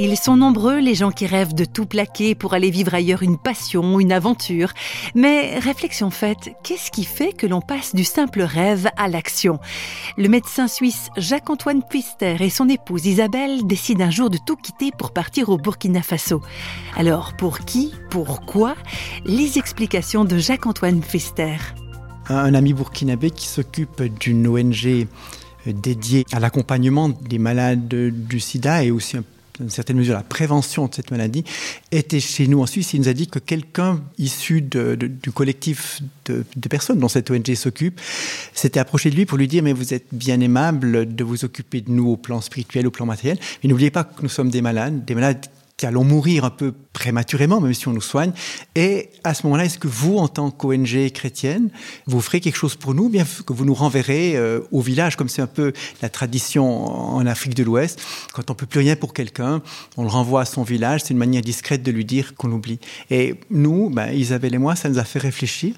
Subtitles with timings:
[0.00, 3.36] Ils sont nombreux les gens qui rêvent de tout plaquer pour aller vivre ailleurs une
[3.36, 4.72] passion, une aventure.
[5.16, 9.58] Mais réflexion faite, qu'est-ce qui fait que l'on passe du simple rêve à l'action?
[10.16, 14.92] Le médecin suisse Jacques-Antoine Pfister et son épouse Isabelle décident un jour de tout quitter
[14.96, 16.42] pour partir au Burkina Faso.
[16.96, 18.76] Alors pour qui Pourquoi
[19.24, 21.56] Les explications de Jacques-Antoine Pfister.
[22.28, 25.08] Un ami burkinabé qui s'occupe d'une ONG
[25.66, 29.24] dédiée à l'accompagnement des malades du sida et aussi un
[29.60, 31.44] une certaine mesure, la prévention de cette maladie,
[31.90, 32.92] était chez nous en Suisse.
[32.94, 38.00] Il nous a dit que quelqu'un issu du collectif de, personnes dont cette ONG s'occupe
[38.54, 41.80] s'était approché de lui pour lui dire Mais vous êtes bien aimable de vous occuper
[41.80, 43.38] de nous au plan spirituel, au plan matériel.
[43.62, 45.46] Mais n'oubliez pas que nous sommes des malades, des malades
[45.78, 48.32] qui allons mourir un peu prématurément, même si on nous soigne.
[48.74, 51.70] Et à ce moment-là, est-ce que vous, en tant qu'ONG chrétienne,
[52.06, 55.28] vous ferez quelque chose pour nous, bien que vous nous renverrez euh, au village, comme
[55.28, 55.72] c'est un peu
[56.02, 58.02] la tradition en Afrique de l'Ouest.
[58.34, 59.62] Quand on peut plus rien pour quelqu'un,
[59.96, 61.02] on le renvoie à son village.
[61.04, 62.80] C'est une manière discrète de lui dire qu'on oublie.
[63.10, 65.76] Et nous, ben, Isabelle et moi, ça nous a fait réfléchir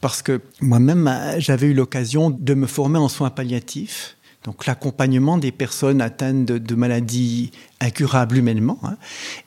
[0.00, 5.52] parce que moi-même, j'avais eu l'occasion de me former en soins palliatifs donc l'accompagnement des
[5.52, 8.78] personnes atteintes de, maladies incurables humainement.
[8.82, 8.96] Hein.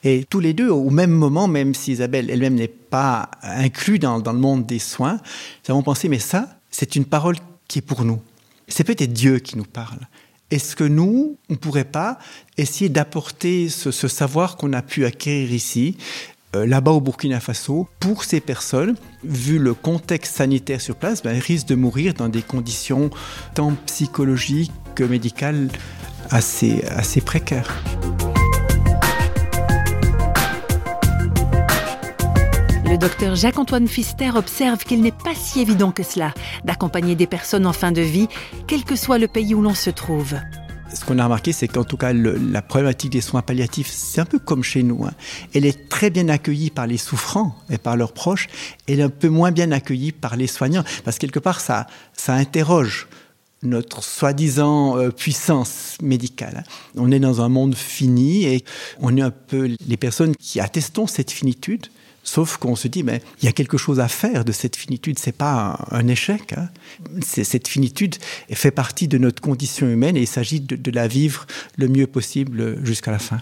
[0.04, 4.18] Et tous les deux, au même moment, même si Isabelle elle-même n'est pas inclue dans,
[4.18, 5.18] le monde des soins,
[5.66, 7.36] nous avons pensé, mais ça, c'est une parole
[7.66, 8.20] qui est pour nous.
[8.68, 9.98] C'est peut-être Dieu qui nous parle.
[10.50, 12.18] Est-ce que nous, on ne pourrait pas
[12.56, 15.96] essayer d'apporter ce, savoir qu'on a pu acquérir ici
[16.54, 21.68] là-bas au Burkina Faso, pour ces personnes, vu le contexte sanitaire sur place, ben, risquent
[21.68, 23.10] de mourir dans des conditions
[23.54, 25.68] tant psychologiques que médicales
[26.30, 27.82] assez, assez précaires.
[32.86, 36.32] Le docteur Jacques-Antoine Fister observe qu'il n'est pas si évident que cela
[36.64, 38.28] d'accompagner des personnes en fin de vie,
[38.68, 40.36] quel que soit le pays où l'on se trouve
[40.94, 44.24] ce qu'on a remarqué, c'est qu'en tout cas, la problématique des soins palliatifs, c'est un
[44.24, 45.04] peu comme chez nous.
[45.04, 45.12] Hein.
[45.54, 48.48] Elle est très bien accueillie par les souffrants et par leurs proches,
[48.88, 52.34] et un peu moins bien accueillie par les soignants, parce que quelque part, ça, ça
[52.34, 53.08] interroge
[53.62, 56.64] notre soi-disant euh, puissance médicale.
[56.66, 56.70] Hein.
[56.96, 58.64] On est dans un monde fini et
[59.00, 61.86] on est un peu les personnes qui attestons cette finitude
[62.24, 65.18] Sauf qu'on se dit, mais il y a quelque chose à faire de cette finitude.
[65.18, 66.54] C'est pas un, échec.
[66.54, 66.68] Hein.
[67.22, 68.16] Cette finitude
[68.50, 71.46] fait partie de notre condition humaine et il s'agit de, la vivre
[71.76, 73.40] le mieux possible jusqu'à la fin.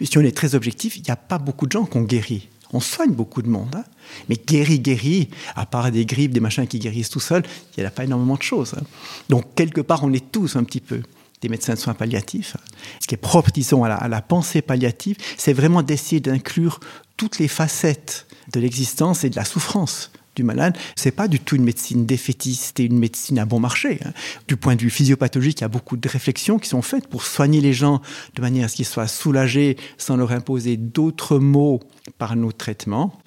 [0.00, 2.48] Si on est très objectif, il n'y a pas beaucoup de gens qui ont guéri.
[2.72, 3.84] On soigne beaucoup de monde, hein.
[4.28, 7.42] mais guéri, guéri, à part des grippes, des machins qui guérissent tout seuls,
[7.76, 8.74] il n'y a pas énormément de choses.
[8.74, 8.84] Hein.
[9.28, 11.02] Donc quelque part, on est tous un petit peu
[11.42, 12.56] des médecins de soins palliatifs.
[13.00, 16.80] Ce qui est propre, disons, à la pensée palliative, c'est vraiment d'essayer d'inclure
[17.16, 20.76] toutes les facettes de l'existence et de la souffrance du malade.
[20.96, 24.00] C'est pas du tout une médecine défaitiste et une médecine à bon marché.
[24.04, 24.12] Hein.
[24.48, 27.24] Du point de vue physiopathologique, il y a beaucoup de réflexions qui sont faites pour
[27.24, 28.00] soigner les gens
[28.34, 31.80] de manière à ce qu'ils soient soulagés sans leur imposer d'autres maux
[32.18, 33.20] par nos traitements.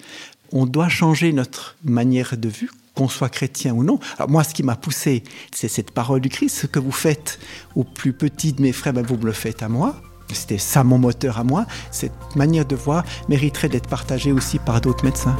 [0.52, 4.00] On doit changer notre manière de vue qu'on soit chrétien ou non.
[4.18, 5.22] Alors moi, ce qui m'a poussé,
[5.54, 6.56] c'est cette parole du Christ.
[6.56, 7.38] Ce que vous faites
[7.76, 9.94] au plus petit de mes frères, ben vous me le faites à moi.
[10.32, 11.66] C'était ça mon moteur à moi.
[11.92, 15.36] Cette manière de voir mériterait d'être partagée aussi par d'autres médecins.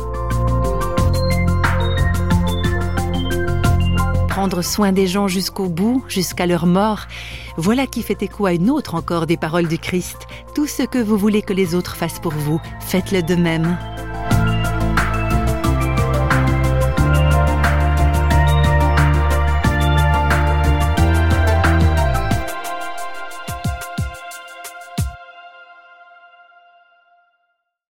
[4.28, 7.06] Prendre soin des gens jusqu'au bout, jusqu'à leur mort,
[7.56, 10.18] voilà qui fait écho à une autre encore des paroles du Christ.
[10.54, 13.76] Tout ce que vous voulez que les autres fassent pour vous, faites-le de même.